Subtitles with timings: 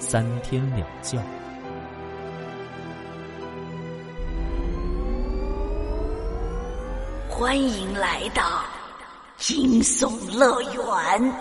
[0.00, 1.22] 三天两觉。
[7.28, 8.64] 欢迎来到
[9.36, 11.32] 惊悚乐园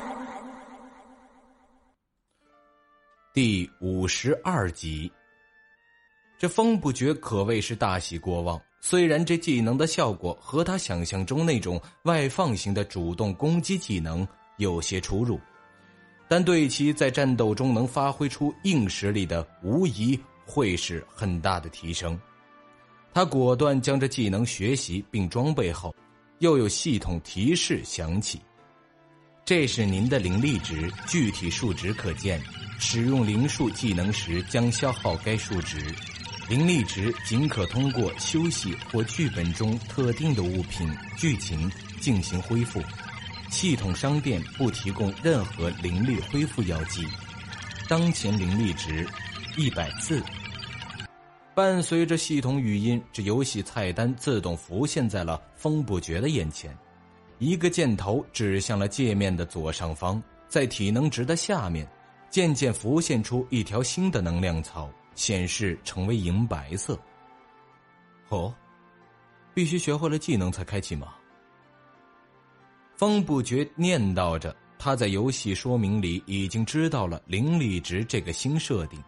[3.33, 5.11] 第五十二集。
[6.37, 8.61] 这风不绝可谓是大喜过望。
[8.81, 15.39] 虽然这技能的效果和他想象中那种外放型的主动攻击技能有些出入，
[16.29, 22.17] 但对其在战斗中能发挥出硬实力的，无疑会是很大的提升。
[23.11, 25.93] 他果断将这技能学习并装备后，
[26.37, 28.39] 又有系统提示响起
[29.43, 32.39] ：“这是您的灵力值，具体数值可见。
[32.77, 35.93] 使用灵术技能时将消耗该数值。”
[36.47, 42.81] 灵力值仅可通过休息或剧本中特定的物品、剧情进行恢复。
[43.49, 47.05] 系统商店不提供任何灵力恢复药剂。
[47.87, 49.07] 当前灵力值
[49.57, 50.21] 一百四。
[51.55, 56.75] 伴随着系统语音，这游戏菜单自动浮现在了风不绝的眼前。
[57.37, 61.87] 一个箭头指向了界面的左上方，在体能值的下面，
[62.29, 64.89] 渐渐浮现出一条新的能量槽。
[65.15, 66.97] 显示成为银白色。
[68.29, 68.55] 哦，
[69.53, 71.13] 必须学会了技能才开启吗？
[72.99, 79.01] 风不觉念叨着，他在游戏说明里已经知道了灵力值这个新设定。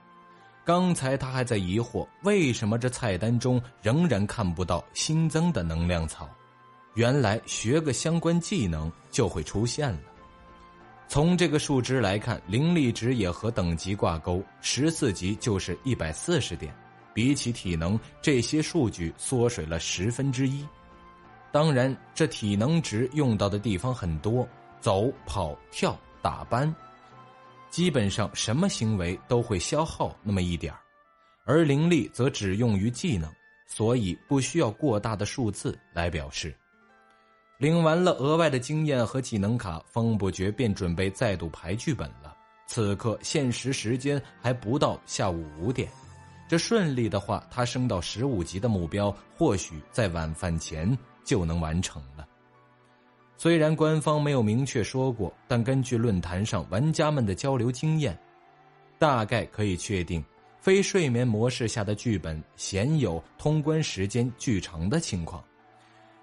[0.64, 6.30] 刚才他还在疑惑，为什么这菜单中仍然看不到新增的能量草？
[6.94, 10.00] 原来学个相关技能就会出现了。
[11.09, 16.74] 从这个数值来看，灵力值也和等级挂钩，十四级就是一百四十点，
[17.13, 20.66] 比起体能，这些数据缩水了十分之一。
[21.51, 24.47] 当然，这体能值用到的地方很多，
[24.79, 26.73] 走、跑、跳、打班，
[27.69, 30.79] 基本上什么行为都会消耗那么一点儿，
[31.44, 33.29] 而灵力则只用于技能，
[33.67, 36.56] 所以不需要过大的数字来表示。
[37.57, 42.35] 领完了额外的经验和技能卡，风不觉便准备再度排剧本了。
[42.66, 45.88] 此刻限时时间还不到下午五点，
[46.47, 52.28] 这顺利的话，他升到十五级的目标或许在晚饭前就能完成了。
[53.38, 58.18] 虽然官方没有明确说过，但根据论坛上玩家们的交流经验，
[59.00, 60.24] 大概可以确定，
[60.60, 65.44] 非睡眠模式下的剧本鲜有通关时间巨长的情况。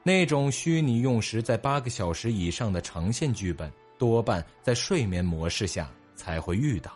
[0.04, 6.92] 那种虚拟用时在八个小时以上的长线剧本，多半在睡眠模式下才会遇到。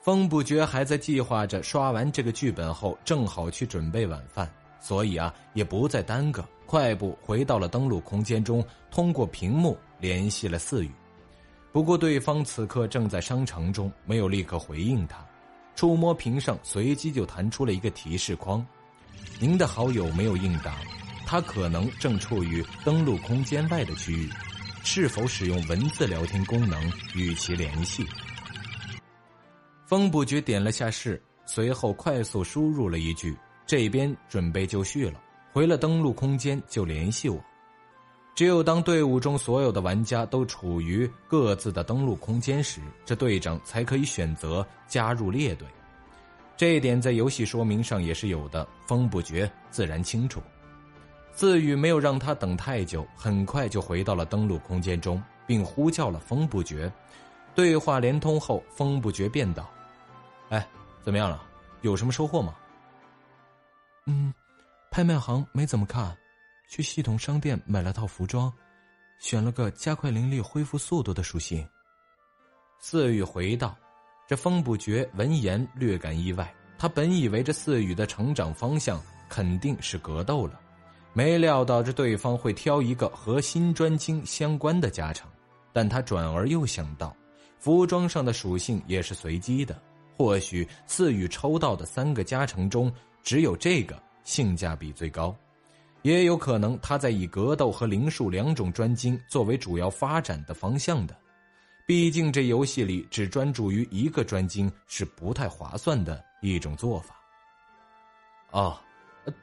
[0.00, 4.48] 风不觉还在计划着刷完这个剧本后，正好去准备晚饭，
[4.80, 10.90] 所以啊，也不再耽搁，快步回到了登录空间中，通过屏幕联系了四宇。
[11.70, 15.22] 不过对方此刻正在商城中，没有立刻回应他。
[15.76, 18.66] 触摸屏上，随即就弹出了一个提示框
[19.38, 20.78] ：“您的好友没有应答。”
[21.28, 24.30] 他可能正处于登录空间外的区域，
[24.82, 28.02] 是否使用文字聊天功能与其联系？
[29.86, 33.36] 风不觉点了下是，随后快速输入了一句
[33.68, 35.20] ：“这边准备就绪了，
[35.52, 37.38] 回了登录空间就联系我。”
[38.34, 45.68] 只有当队伍中所有的玩家都处于各自的登录空间时，这队长才可以选择加入列队。
[46.56, 50.40] 这一点在游戏说明上也是有的，风不觉自然清楚。
[51.34, 56.90] 自语没有让他等太久，很快就回到了登录空间中，并呼叫了风不绝。
[57.54, 59.68] 对话连通后，风不绝便道
[60.48, 60.66] ：“哎，
[61.02, 61.42] 怎么样了？
[61.82, 62.54] 有什么收获吗
[64.06, 64.32] ？”“嗯，
[64.92, 66.14] 拍卖行没怎么看，
[66.68, 68.52] 去系统商店买了套服装，
[69.18, 71.66] 选了个加快灵力恢复速度的属性。”
[72.78, 73.74] 四语回道。
[74.28, 80.60] 这风不绝闻言略感意外，他本以为这四语的成长方向肯定是格斗了。
[81.12, 85.28] 没料到这对方会挑一个和新专精相关的加成，
[85.72, 87.14] 但他转而又想到，
[87.58, 89.78] 服装上的属性也是随机的，
[90.16, 92.90] 或许赐予抽到的三个加成中，
[93.22, 95.34] 只有这个性价比最高，
[96.02, 101.16] 也有可能他在以格斗和灵术两种专精作为主要发展的方向的。
[101.84, 107.16] 毕竟这游戏里只专注于一个专精是不太划算的一种做法。
[108.52, 108.78] 哦，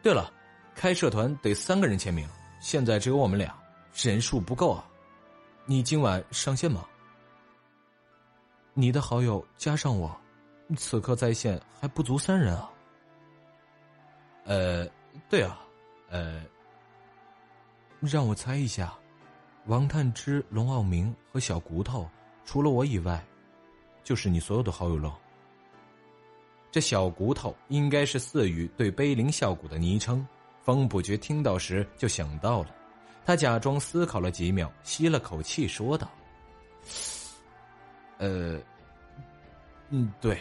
[0.01, 0.31] 对了，
[0.73, 2.27] 开社团得三个人签名，
[2.61, 3.53] 现在只有我们俩，
[3.93, 4.85] 人数不够啊。
[5.65, 6.85] 你今晚上线吗？
[8.73, 10.15] 你的好友加上我，
[10.77, 12.71] 此刻在线还不足三人啊。
[14.49, 14.87] 呃，
[15.29, 15.59] 对啊，
[16.09, 16.41] 呃，
[18.01, 18.91] 让我猜一下，
[19.67, 22.09] 王探之、龙傲明和小骨头，
[22.45, 23.23] 除了我以外，
[24.03, 25.15] 就是你所有的好友了。
[26.71, 30.27] 这小骨头应该是四羽对碑林效果的昵称。
[30.63, 32.75] 风不觉听到时就想到了，
[33.23, 36.09] 他假装思考了几秒，吸了口气，说道
[38.17, 38.59] ：“呃，
[39.89, 40.39] 嗯，对。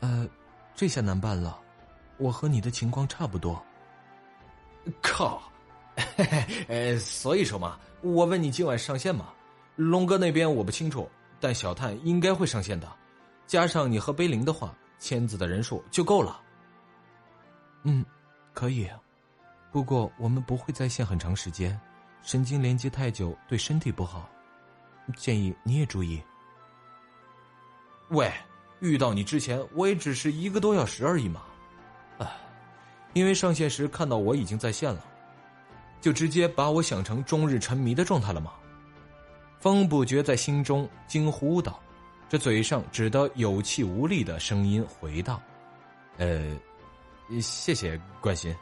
[0.00, 0.28] 呃，
[0.74, 1.58] 这下难办了，
[2.18, 3.62] 我和你的情况差不多。
[5.02, 5.42] 靠，
[6.68, 9.32] 呃，所以说嘛，我问你今晚上线吗？
[9.76, 11.08] 龙哥那边我不清楚，
[11.40, 12.90] 但小探应该会上线的。”
[13.46, 16.40] 加上你和碑林的话，签字的人数就够了。
[17.84, 18.04] 嗯，
[18.52, 18.86] 可以。
[19.72, 21.78] 不过我们不会在线很长时间，
[22.22, 24.28] 神经连接太久对身体不好，
[25.16, 26.22] 建议你也注意。
[28.08, 28.30] 喂，
[28.80, 31.42] 遇到你之前我也只是一个多小时而已嘛。
[33.12, 35.04] 因为上线时看到我已经在线了，
[36.00, 38.52] 就直接把我想成终日沉迷的状态了吗？
[39.58, 41.80] 风不觉在心中惊呼道。
[42.28, 45.40] 这嘴上只得有气无力的声音回道
[46.18, 46.54] ：“呃，
[47.40, 48.54] 谢谢关心。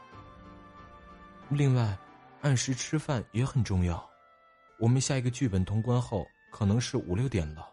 [1.48, 1.98] 另外，
[2.42, 4.08] 按时吃饭也很重要。
[4.78, 7.68] 我们下一个剧本通关后可能是五六点了，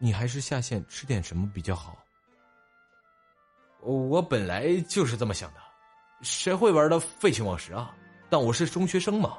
[0.00, 1.96] 你还是下线吃点什么比较好。
[3.82, 5.60] 我本来就是这么想的，
[6.22, 7.94] 谁会玩的废寝忘食啊？
[8.28, 9.38] 但我是中学生嘛。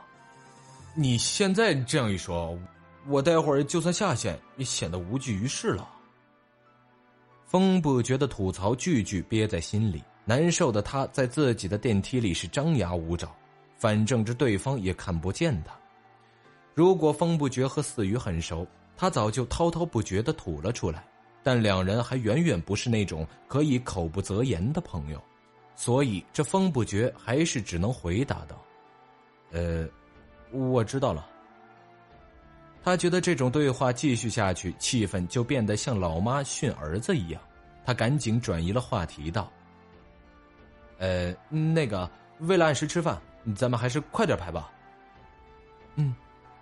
[0.94, 2.58] 你现在这样一说，
[3.08, 5.90] 我待会儿就算下线也显得无济于事了。”
[7.46, 13.30] 风不觉得吐槽句句憋在心里，难受的他在自己的电梯里是张牙舞爪，
[13.78, 15.74] 反正这对方也看不见他。
[16.74, 21.04] 如果风不觉和四鱼很熟，他早就滔滔不绝的吐了出来。
[21.42, 25.24] 但两人还远远不是那种可以口不择言的朋友，
[25.78, 28.62] 所以这风不觉还是只能回答道
[29.54, 29.88] ：“呃，
[30.52, 31.26] 我知道了。”
[32.84, 37.40] 他觉得这种对话继续下去，气氛就变得像老妈训儿子一样。
[37.86, 39.52] 他赶紧转移了话题，道
[40.98, 42.10] ：“呃，那个，
[42.40, 43.22] 为了按时吃饭，
[43.56, 44.72] 咱们还是快点排吧。
[45.96, 46.16] ”“嗯，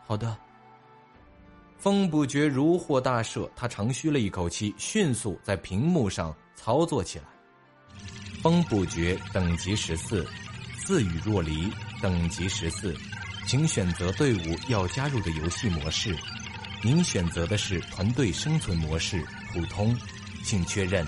[0.05, 0.35] 好的。”
[1.77, 7.25] 风不觉如获大赦，他长吁了一口气，迅速在屏幕上操作起来。
[8.45, 10.23] 风不绝等级十四，
[10.77, 11.67] 自语若离
[11.99, 12.95] 等级十四。
[13.47, 16.15] 请选择队伍要加入的游戏模式，
[16.83, 19.97] 您选择的是团队生存模式普通，
[20.43, 21.03] 请确认。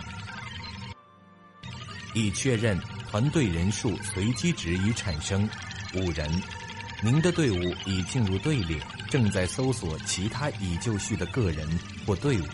[2.16, 2.75] 已确认，
[3.07, 5.48] 团队人数随机值已产生
[5.94, 6.28] 五人，
[7.04, 8.81] 您的队伍已进入队列，
[9.12, 11.69] 正在搜索其他已就绪的个人
[12.04, 12.45] 或队伍。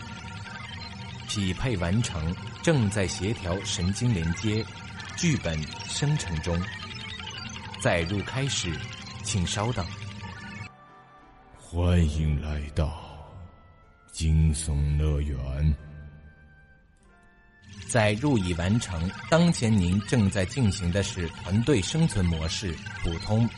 [1.34, 2.32] 匹配完成，
[2.62, 4.64] 正在协调神经连接，
[5.16, 6.56] 剧本生成中，
[7.82, 8.72] 载入开始。
[9.24, 9.84] 请稍等。
[11.58, 13.02] 欢迎来到
[14.12, 15.76] 惊悚乐园。
[17.88, 19.10] 载入已完成。
[19.30, 23.48] 当前您正在进行的是团队生存模式普通。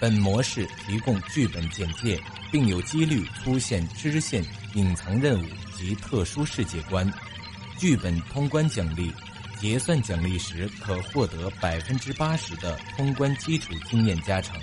[0.00, 2.20] 本模式提供剧本简介，
[2.50, 5.46] 并有几率出现支线、隐藏任务
[5.76, 7.08] 及特殊世界观。
[7.82, 9.12] 剧本通关奖励，
[9.58, 14.56] 结算奖励时可获得百分之八十的通关基础经验加成。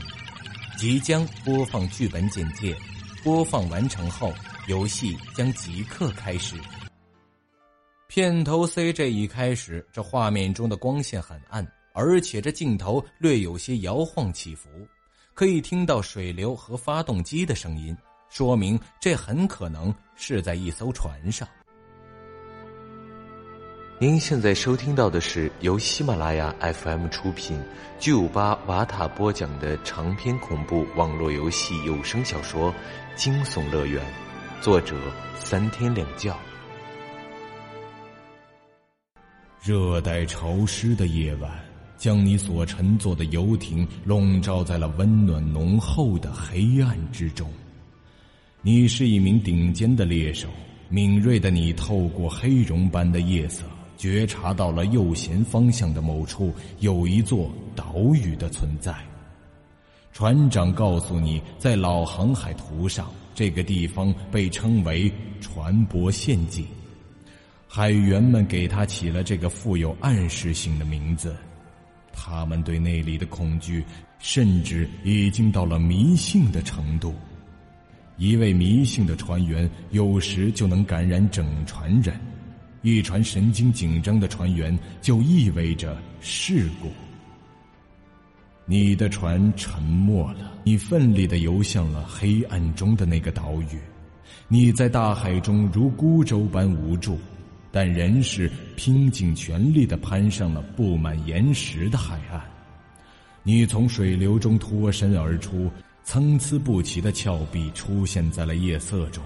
[0.78, 2.74] 即将播放剧本简介，
[3.22, 4.34] 播放完成后，
[4.70, 6.56] 游戏将即刻开始。
[8.08, 14.70] 片头 CG 一开始，这画面中的光线很暗，而且这镜头略有些摇晃起伏，
[15.34, 17.94] 可以听到水流和发动机的声音，
[18.30, 21.46] 说明这很可能是在一艘船上。
[24.01, 27.62] 您现在收听到的是由喜马拉雅 FM 出品、
[28.00, 32.72] 巨五八瓦塔播讲的长篇恐怖网络游戏有声小说
[33.18, 34.01] 《惊悚乐园》，
[34.63, 34.96] 作者
[35.36, 36.34] 三天两觉。
[39.62, 41.51] 热带潮湿的夜晚，
[41.98, 47.51] 将你所乘坐的游艇笼罩在了温暖浓厚的黑暗之中。
[48.62, 50.48] 你是一名顶尖的猎手，
[50.88, 53.65] 敏锐的你透过黑绒般的夜色。
[54.00, 58.96] 觉察到了右舷方向的某处有一座岛屿的存在。
[60.13, 66.65] 船长告诉你，在老航海图上，这个地方被称为船舶陷阱。
[67.68, 71.36] 海员们给他起了这个富有暗示性的名字，
[72.13, 73.84] 他们对那里的恐惧，
[74.18, 77.13] 甚至已经到了迷信的程度。
[78.15, 82.18] 一位迷信的船员有时就能感染整船人，
[82.82, 86.92] 一船神经紧张的船员就意味着事故。
[88.66, 93.80] 你的船沉没了，你奋力的游向了黑暗中的那个岛屿，
[94.48, 97.20] 你在大海中如孤舟般无助。
[97.72, 102.42] 但仍是拼尽全力的攀上了布满岩石的海岸。
[103.44, 105.70] 你从水流中脱身而出，
[106.02, 109.24] 参差不齐的峭壁出现在了夜色中。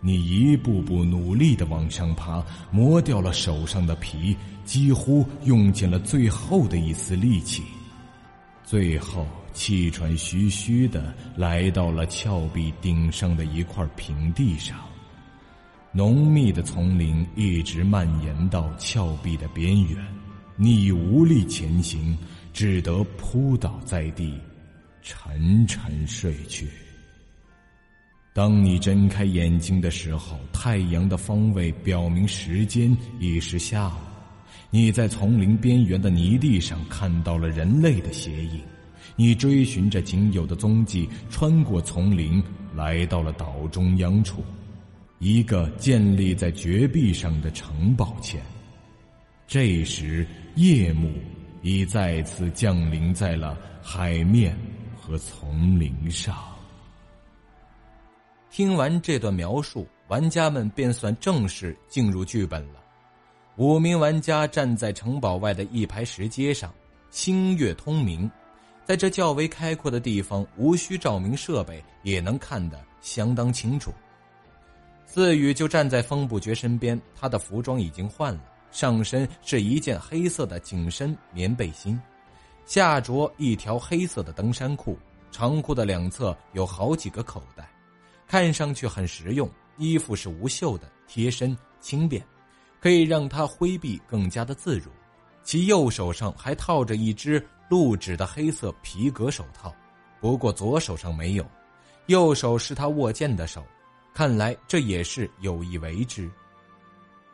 [0.00, 7.62] 你一步步努力的往上爬，磨掉了手上的皮，几乎用尽了最后的一丝力气。
[8.64, 14.78] 最后，气喘吁吁的来到了峭壁顶上的一块平地上。
[15.90, 19.96] 浓密的丛林一直蔓延到峭壁的边缘，
[20.54, 22.16] 你无力前行，
[22.52, 24.38] 只得扑倒在地，
[25.02, 26.68] 沉沉睡去。
[28.38, 33.98] 当你睁开眼睛的时候，太阳的方位表明时间已是下午。
[34.70, 38.60] 你在丛林边缘的泥地上看到了人类的鞋印，
[39.16, 42.40] 你追寻着仅有的踪迹，穿过丛林，
[42.76, 44.44] 来到了岛中央处。
[45.18, 48.40] 一个建立在绝壁上的城堡前，
[49.48, 51.10] 这时夜幕
[51.60, 54.56] 已再次降临在了海面
[54.96, 56.36] 和丛林上。
[58.58, 62.82] 听完这段描述，玩家们便算正式进入剧本了。
[63.54, 66.74] 五名玩家站在城堡外的一排石阶上，
[67.08, 68.28] 星月通明，
[68.84, 73.92] 在这较为开阔的地方，无需照明设备也能看得相当清楚。
[75.06, 78.40] 四宇就站在风不觉身边，他的服装已经换了，
[78.72, 81.96] 上身是一件黑色的紧身棉背心，
[82.66, 84.98] 下着一条黑色的登山裤，
[85.30, 87.64] 长裤的两侧有好几个口袋，
[88.28, 89.50] 看上去很实用。
[89.78, 92.20] 衣服是无袖的，贴身轻便，
[92.80, 94.90] 可以让他挥臂更加的自如。
[95.44, 99.72] 其右手上还套着一只露指的黑色皮革手套，
[100.20, 101.48] 不过左手上没有，
[102.06, 103.64] 右手是他握剑的手。
[104.12, 106.28] 看来这也是有意为之。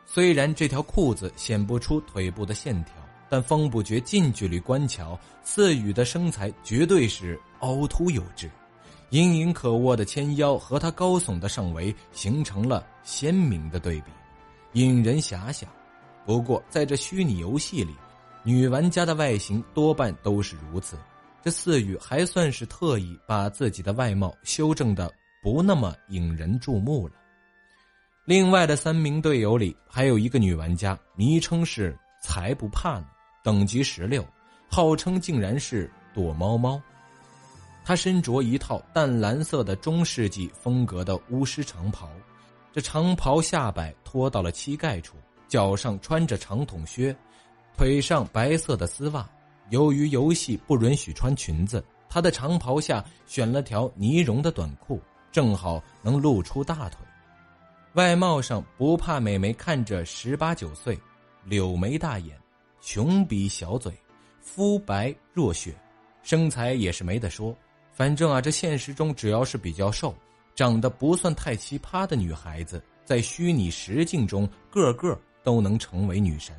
[0.05, 2.93] 虽然这条裤子显不出腿部的线条，
[3.27, 8.47] 但风不觉近距离观瞧，四羽的身材绝对是凹凸有致，
[9.09, 14.11] 隐隐可握的纤腰和他高耸的上围形成了鲜明的对比，
[14.73, 15.69] 引人遐想。
[16.25, 17.95] 不过在这虚拟游戏里，
[18.43, 20.97] 女玩家的外形多半都是如此，
[21.43, 25.11] 这四羽还算是特意把自己的外貌修正的。
[25.43, 27.13] 不那么引人注目了。
[28.25, 33.05] 另外的三名队友里，还有一个女玩家，昵称是“才不怕呢”，
[33.45, 34.25] 等级十六，
[34.67, 36.81] 号称竟然是躲猫猫。
[37.85, 42.09] 她身着一套淡蓝色的中世纪风格的巫师长袍，
[42.73, 45.15] 这长袍下摆拖到了膝盖处，
[45.47, 47.15] 脚上穿着长筒靴，
[47.77, 49.29] 腿上白色的丝袜。
[49.69, 54.99] 由于游戏不允许穿裙子，她的长袍下选了条呢绒的短裤。
[55.31, 56.97] 正好能露出大腿，
[57.95, 60.97] 外貌上不怕美眉看着十八九岁，
[61.43, 62.39] 柳眉大眼，
[62.79, 63.91] 穷鼻小嘴，
[64.39, 65.75] 肤白若雪，
[66.23, 67.53] 身材也是没得说。
[67.95, 70.13] 反正啊，这现实中只要是比较瘦，
[70.53, 76.53] 长得不算太奇葩的女孩子，在虚拟实境中个个都能成为女神。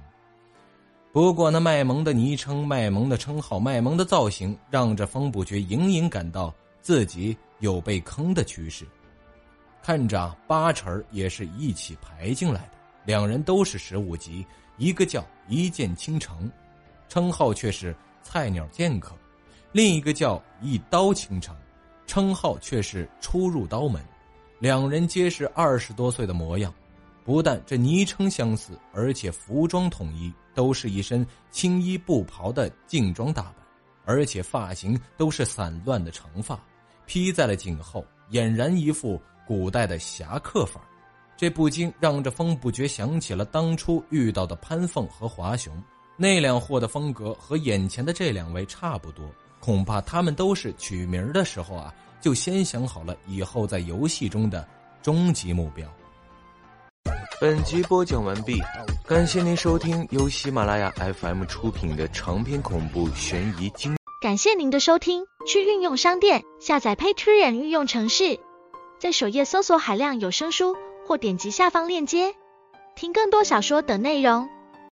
[1.13, 7.37] 不过那卖萌的昵称、卖萌的称号、卖萌的造型，让这风不觉隐隐感到自己。
[7.61, 8.87] 有被坑的趋势，
[9.83, 12.73] 看着八成也是一起排进来的。
[13.07, 14.45] 两人都是十五级，
[14.77, 16.53] 一个叫一剑倾城，
[17.09, 19.15] 称号却是菜鸟剑客；
[19.77, 21.55] 另一个叫一刀倾城，
[22.07, 24.03] 称号却是初入刀门。
[24.59, 26.73] 两人皆是二十多岁的模样，
[27.23, 33.57] 不但这昵称相似，而且服装统一，都是一身青衣布袍的劲装打扮，
[34.07, 36.59] 而且发型都是散乱的长发。
[37.05, 40.89] 披在了颈后，俨然一副古代的侠客范儿，
[41.37, 45.71] 这不禁让这风不觉想起了当初遇到的潘凤和华雄，
[46.17, 49.23] 那两货的风格和眼前的这两位差不多，
[49.61, 54.67] 恐怕他们都是取名的时候啊，就先想好了以后在游戏中的
[55.03, 55.87] 终极目标。
[57.41, 58.63] 本集播讲完毕，
[59.07, 63.97] 感谢您收听由喜马拉雅 FM 出品的长篇恐怖悬疑惊。
[64.23, 68.41] 感谢您的收听，去运用商店下载 Patreon 运用城市。
[68.99, 70.75] 在首页搜索海量有声书，
[71.07, 72.35] 或点击下方链接
[72.95, 74.49] 听更多小说等内容。